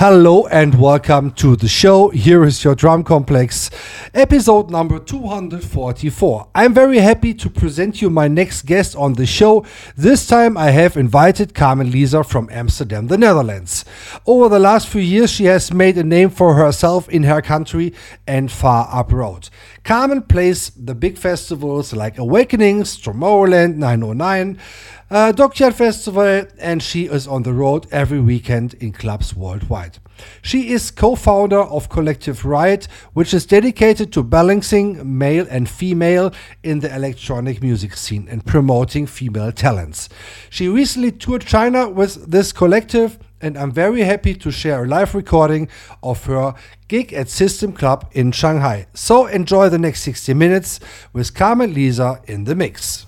[0.00, 2.10] Hello and welcome to the show.
[2.10, 3.68] Here is your Drum Complex,
[4.14, 6.50] episode number 244.
[6.54, 9.66] I'm very happy to present you my next guest on the show.
[9.96, 13.84] This time I have invited Carmen Lisa from Amsterdam, the Netherlands.
[14.24, 17.92] Over the last few years, she has made a name for herself in her country
[18.24, 19.48] and far abroad.
[19.82, 24.60] Carmen plays the big festivals like Awakenings, Tomorrowland 909
[25.10, 29.98] uh, Dockyard Festival, and she is on the road every weekend in clubs worldwide.
[30.42, 36.32] She is co founder of Collective Riot, which is dedicated to balancing male and female
[36.62, 40.08] in the electronic music scene and promoting female talents.
[40.50, 45.14] She recently toured China with this collective, and I'm very happy to share a live
[45.14, 45.68] recording
[46.02, 46.54] of her
[46.88, 48.86] gig at System Club in Shanghai.
[48.94, 50.80] So enjoy the next 60 minutes
[51.12, 53.07] with Carmen Lisa in the mix.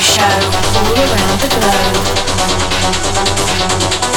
[0.00, 1.48] Show all around the
[4.00, 4.09] globe.